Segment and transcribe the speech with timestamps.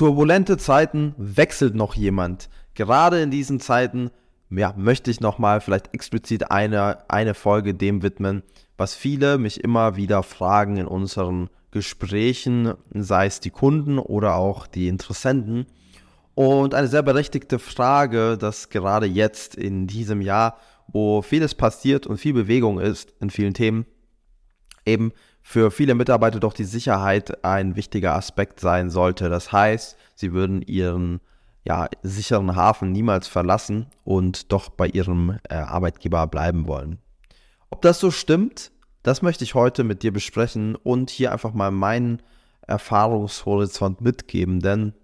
[0.00, 2.48] turbulente Zeiten wechselt noch jemand.
[2.72, 4.10] Gerade in diesen Zeiten
[4.48, 8.42] ja, möchte ich nochmal vielleicht explizit eine, eine Folge dem widmen,
[8.78, 14.66] was viele mich immer wieder fragen in unseren Gesprächen, sei es die Kunden oder auch
[14.66, 15.66] die Interessenten.
[16.34, 20.56] Und eine sehr berechtigte Frage, dass gerade jetzt in diesem Jahr,
[20.88, 23.84] wo vieles passiert und viel Bewegung ist in vielen Themen,
[24.86, 25.12] eben
[25.42, 29.28] für viele Mitarbeiter doch die Sicherheit ein wichtiger Aspekt sein sollte.
[29.28, 31.20] Das heißt, sie würden ihren
[31.64, 36.98] ja, sicheren Hafen niemals verlassen und doch bei ihrem äh, Arbeitgeber bleiben wollen.
[37.70, 38.72] Ob das so stimmt,
[39.02, 42.22] das möchte ich heute mit dir besprechen und hier einfach mal meinen
[42.66, 44.94] Erfahrungshorizont mitgeben, denn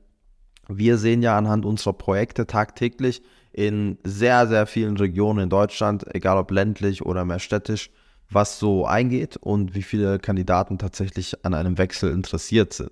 [0.68, 3.22] wir sehen ja anhand unserer Projekte tagtäglich
[3.52, 7.90] in sehr, sehr vielen Regionen in Deutschland, egal ob ländlich oder mehr städtisch,
[8.30, 12.90] was so eingeht und wie viele Kandidaten tatsächlich an einem Wechsel interessiert sind.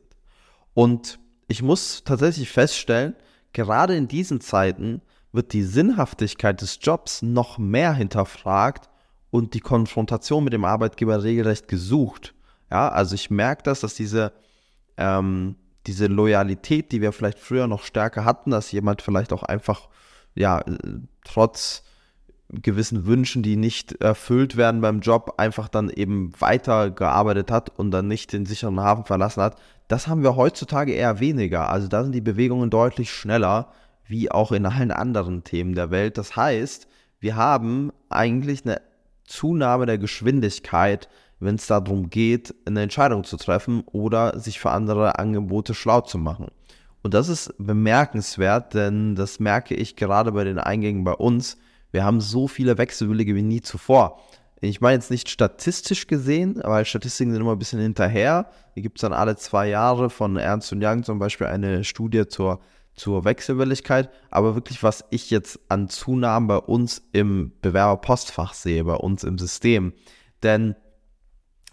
[0.74, 3.14] Und ich muss tatsächlich feststellen,
[3.52, 8.88] gerade in diesen Zeiten wird die Sinnhaftigkeit des Jobs noch mehr hinterfragt
[9.30, 12.34] und die Konfrontation mit dem Arbeitgeber regelrecht gesucht.
[12.70, 14.32] Ja, also ich merke das, dass diese,
[14.96, 19.88] ähm, diese Loyalität, die wir vielleicht früher noch stärker hatten, dass jemand vielleicht auch einfach,
[20.34, 20.64] ja,
[21.24, 21.82] trotz
[22.50, 28.08] gewissen Wünschen, die nicht erfüllt werden beim Job, einfach dann eben weitergearbeitet hat und dann
[28.08, 29.56] nicht den sicheren Hafen verlassen hat,
[29.88, 31.70] das haben wir heutzutage eher weniger.
[31.70, 33.68] Also da sind die Bewegungen deutlich schneller,
[34.06, 36.18] wie auch in allen anderen Themen der Welt.
[36.18, 36.88] Das heißt,
[37.20, 38.80] wir haben eigentlich eine
[39.24, 41.08] Zunahme der Geschwindigkeit,
[41.40, 46.18] wenn es darum geht, eine Entscheidung zu treffen oder sich für andere Angebote schlau zu
[46.18, 46.48] machen.
[47.02, 51.58] Und das ist bemerkenswert, denn das merke ich gerade bei den Eingängen bei uns.
[51.94, 54.20] Wir haben so viele Wechselwillige wie nie zuvor.
[54.60, 58.50] Ich meine jetzt nicht statistisch gesehen, weil Statistiken sind immer ein bisschen hinterher.
[58.72, 62.58] Hier gibt es dann alle zwei Jahre von Ernst Young zum Beispiel eine Studie zur,
[62.96, 64.10] zur Wechselwilligkeit.
[64.32, 69.38] Aber wirklich, was ich jetzt an Zunahmen bei uns im Bewerberpostfach sehe, bei uns im
[69.38, 69.92] System.
[70.42, 70.74] Denn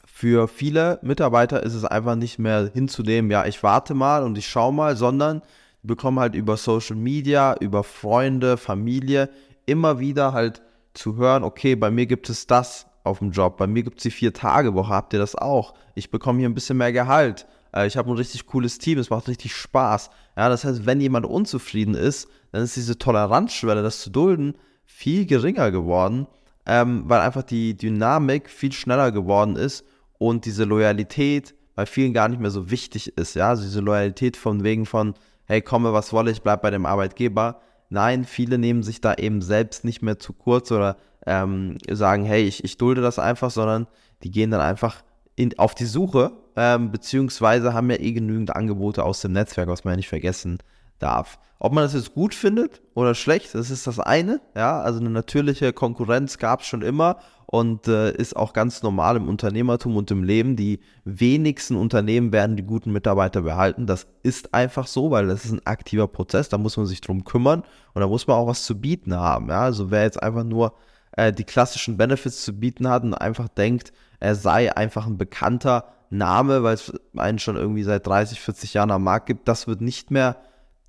[0.06, 4.48] für viele Mitarbeiter ist es einfach nicht mehr hinzunehmen, ja, ich warte mal und ich
[4.48, 5.42] schaue mal, sondern
[5.82, 9.30] bekommen halt über Social Media, über Freunde, Familie
[9.72, 10.62] immer wieder halt
[10.94, 14.04] zu hören, okay, bei mir gibt es das auf dem Job, bei mir gibt es
[14.04, 15.74] die Vier-Tage-Woche, habt ihr das auch?
[15.96, 19.10] Ich bekomme hier ein bisschen mehr Gehalt, äh, ich habe ein richtig cooles Team, es
[19.10, 20.10] macht richtig Spaß.
[20.38, 24.56] Ja, das heißt, wenn jemand unzufrieden ist, dann ist diese Toleranzschwelle, das zu dulden,
[24.86, 26.28] viel geringer geworden,
[26.66, 29.86] ähm, weil einfach die Dynamik viel schneller geworden ist
[30.18, 33.36] und diese Loyalität bei vielen gar nicht mehr so wichtig ist.
[33.36, 35.16] Ja, also diese Loyalität von wegen von,
[35.46, 39.42] hey, komme, was wolle ich, bleib bei dem Arbeitgeber Nein, viele nehmen sich da eben
[39.42, 43.86] selbst nicht mehr zu kurz oder ähm, sagen, hey, ich, ich dulde das einfach, sondern
[44.24, 45.04] die gehen dann einfach
[45.36, 49.84] in, auf die Suche, ähm, beziehungsweise haben ja eh genügend Angebote aus dem Netzwerk, was
[49.84, 50.60] man ja nicht vergessen
[51.00, 51.38] darf.
[51.60, 54.40] Ob man das jetzt gut findet oder schlecht, das ist das eine.
[54.56, 57.18] Ja, also eine natürliche Konkurrenz gab es schon immer
[57.52, 60.56] und äh, ist auch ganz normal im Unternehmertum und im Leben.
[60.56, 63.86] Die wenigsten Unternehmen werden die guten Mitarbeiter behalten.
[63.86, 66.48] Das ist einfach so, weil das ist ein aktiver Prozess.
[66.48, 67.64] Da muss man sich drum kümmern
[67.94, 69.50] und da muss man auch was zu bieten haben.
[69.50, 69.64] Ja?
[69.64, 70.76] Also wer jetzt einfach nur
[71.12, 73.92] äh, die klassischen Benefits zu bieten hat und einfach denkt,
[74.22, 78.92] er sei einfach ein bekannter Name, weil es einen schon irgendwie seit 30, 40 Jahren
[78.92, 80.38] am Markt gibt, das wird nicht mehr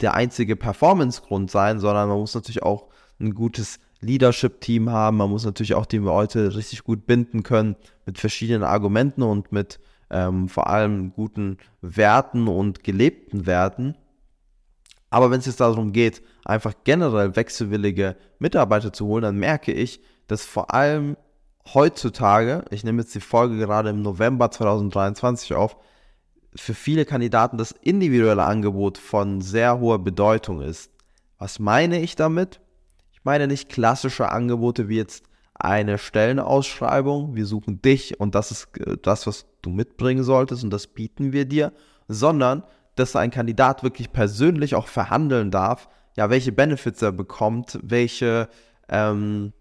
[0.00, 2.86] der einzige Performance-Grund sein, sondern man muss natürlich auch
[3.20, 5.16] ein gutes Leadership-Team haben.
[5.16, 9.80] Man muss natürlich auch die Leute richtig gut binden können mit verschiedenen Argumenten und mit
[10.10, 13.96] ähm, vor allem guten Werten und gelebten Werten.
[15.10, 20.00] Aber wenn es jetzt darum geht, einfach generell wechselwillige Mitarbeiter zu holen, dann merke ich,
[20.26, 21.16] dass vor allem
[21.74, 25.76] heutzutage, ich nehme jetzt die Folge gerade im November 2023 auf,
[26.54, 30.90] für viele Kandidaten das individuelle Angebot von sehr hoher Bedeutung ist.
[31.38, 32.60] Was meine ich damit?
[33.22, 35.24] Meine nicht klassische Angebote wie jetzt
[35.54, 40.70] eine Stellenausschreibung, wir suchen dich und das ist äh, das, was du mitbringen solltest und
[40.70, 41.72] das bieten wir dir,
[42.08, 42.64] sondern
[42.96, 48.48] dass ein Kandidat wirklich persönlich auch verhandeln darf, ja, welche Benefits er bekommt, welche
[48.88, 49.52] ähm,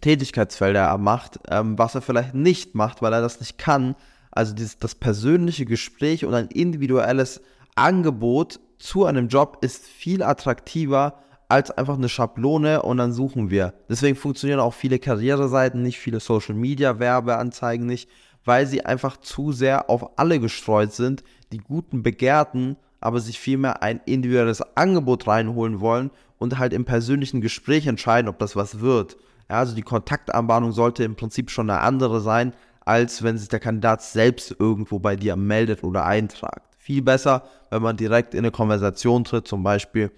[0.00, 3.94] Tätigkeitsfelder er macht, ähm, was er vielleicht nicht macht, weil er das nicht kann,
[4.30, 7.42] also dieses, das persönliche Gespräch und ein individuelles
[7.74, 11.18] Angebot zu einem Job ist viel attraktiver
[11.52, 13.74] als einfach eine Schablone und dann suchen wir.
[13.86, 18.08] Deswegen funktionieren auch viele Karriereseiten nicht, viele Social Media Werbeanzeigen nicht,
[18.46, 21.22] weil sie einfach zu sehr auf alle gestreut sind,
[21.52, 27.42] die guten Begehrten, aber sich vielmehr ein individuelles Angebot reinholen wollen und halt im persönlichen
[27.42, 29.18] Gespräch entscheiden, ob das was wird.
[29.50, 32.54] Ja, also die Kontaktanbahnung sollte im Prinzip schon eine andere sein,
[32.86, 36.62] als wenn sich der Kandidat selbst irgendwo bei dir meldet oder eintragt.
[36.78, 40.10] viel besser, wenn man direkt in eine Konversation tritt, zum Beispiel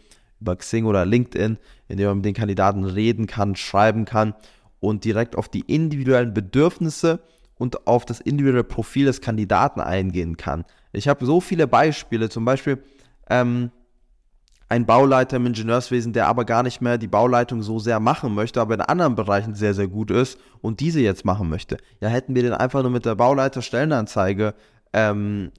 [0.44, 1.56] über Xing oder LinkedIn,
[1.88, 4.34] indem man mit den Kandidaten reden kann, schreiben kann
[4.78, 7.20] und direkt auf die individuellen Bedürfnisse
[7.56, 10.64] und auf das individuelle Profil des Kandidaten eingehen kann.
[10.92, 12.82] Ich habe so viele Beispiele, zum Beispiel
[13.30, 13.70] ähm,
[14.68, 18.60] ein Bauleiter im Ingenieurswesen, der aber gar nicht mehr die Bauleitung so sehr machen möchte,
[18.60, 21.78] aber in anderen Bereichen sehr, sehr gut ist und diese jetzt machen möchte.
[22.00, 24.54] Ja, hätten wir den einfach nur mit der Bauleiter-Stellenanzeige
[24.92, 25.52] ähm,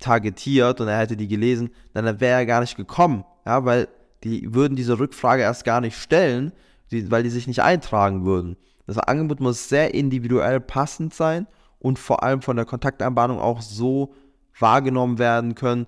[0.00, 3.24] targetiert und er hätte die gelesen, dann wäre er gar nicht gekommen.
[3.46, 3.88] Ja, weil
[4.24, 6.52] die würden diese Rückfrage erst gar nicht stellen,
[6.90, 8.56] die, weil die sich nicht eintragen würden.
[8.86, 11.46] Das Angebot muss sehr individuell passend sein
[11.78, 14.14] und vor allem von der Kontaktanbahnung auch so
[14.58, 15.86] wahrgenommen werden können,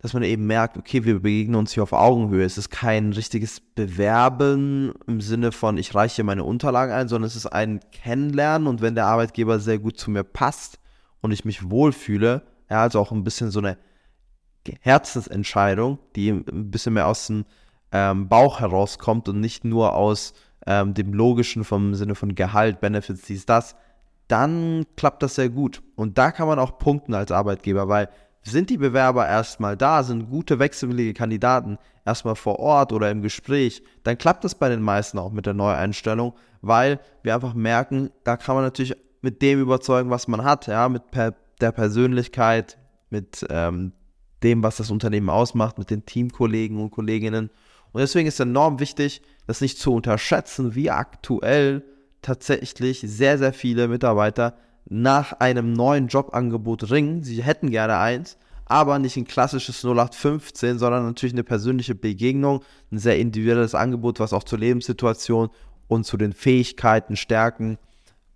[0.00, 2.44] dass man eben merkt, okay, wir begegnen uns hier auf Augenhöhe.
[2.44, 7.34] Es ist kein richtiges Bewerben im Sinne von, ich reiche meine Unterlagen ein, sondern es
[7.34, 10.78] ist ein Kennenlernen und wenn der Arbeitgeber sehr gut zu mir passt
[11.20, 13.76] und ich mich wohlfühle, ja, also auch ein bisschen so eine
[14.80, 17.44] Herzensentscheidung, die ein bisschen mehr aus dem
[17.92, 20.34] ähm, Bauch herauskommt und nicht nur aus
[20.66, 23.76] ähm, dem Logischen vom Sinne von Gehalt, Benefits, dies, das,
[24.28, 25.82] dann klappt das sehr gut.
[25.96, 28.08] Und da kann man auch punkten als Arbeitgeber, weil
[28.42, 33.82] sind die Bewerber erstmal da, sind gute wechselwillige Kandidaten erstmal vor Ort oder im Gespräch,
[34.04, 38.36] dann klappt das bei den meisten auch mit der Neueinstellung, weil wir einfach merken, da
[38.36, 42.78] kann man natürlich mit dem überzeugen, was man hat, ja, mit per der Persönlichkeit,
[43.10, 43.92] mit ähm,
[44.42, 47.50] dem, was das Unternehmen ausmacht, mit den Teamkollegen und Kolleginnen.
[47.92, 51.84] Und deswegen ist enorm wichtig, das nicht zu unterschätzen, wie aktuell
[52.22, 54.56] tatsächlich sehr, sehr viele Mitarbeiter
[54.88, 57.22] nach einem neuen Jobangebot ringen.
[57.22, 58.36] Sie hätten gerne eins,
[58.66, 62.62] aber nicht ein klassisches 0815, sondern natürlich eine persönliche Begegnung,
[62.92, 65.50] ein sehr individuelles Angebot, was auch zur Lebenssituation
[65.88, 67.78] und zu den Fähigkeiten, Stärken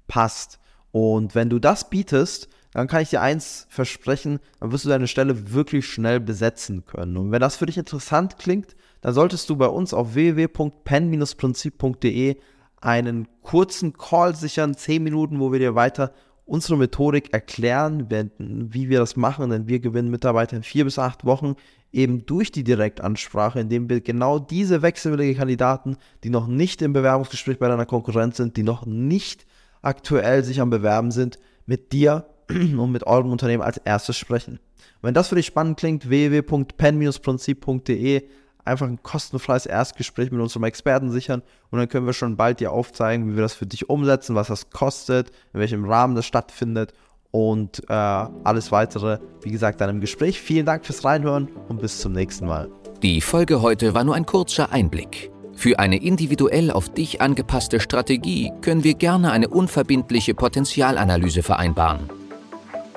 [0.08, 0.58] passt.
[0.90, 5.08] Und wenn du das bietest, dann kann ich dir eins versprechen, dann wirst du deine
[5.08, 7.16] Stelle wirklich schnell besetzen können.
[7.16, 12.36] Und wenn das für dich interessant klingt, dann solltest du bei uns auf www.pen-prinzip.de
[12.80, 16.12] einen kurzen Call sichern, 10 Minuten, wo wir dir weiter
[16.44, 20.98] unsere Methodik erklären werden, wie wir das machen, denn wir gewinnen Mitarbeiter in vier bis
[20.98, 21.54] acht Wochen
[21.92, 27.58] eben durch die Direktansprache, indem wir genau diese wechselwillige Kandidaten, die noch nicht im Bewerbungsgespräch
[27.58, 29.46] bei deiner Konkurrenz sind, die noch nicht
[29.82, 32.26] aktuell sich am Bewerben sind, mit dir
[32.78, 34.58] und mit eurem Unternehmen als erstes sprechen.
[35.00, 38.22] wenn das für dich spannend klingt, www.pen-prinzip.de
[38.64, 42.70] einfach ein kostenfreies Erstgespräch mit unserem Experten sichern und dann können wir schon bald dir
[42.72, 46.92] aufzeigen, wie wir das für dich umsetzen, was das kostet, in welchem Rahmen das stattfindet
[47.32, 50.40] und äh, alles weitere, wie gesagt, dann im Gespräch.
[50.40, 52.68] Vielen Dank fürs Reinhören und bis zum nächsten Mal.
[53.02, 55.30] Die Folge heute war nur ein kurzer Einblick.
[55.54, 62.21] Für eine individuell auf dich angepasste Strategie können wir gerne eine unverbindliche Potenzialanalyse vereinbaren.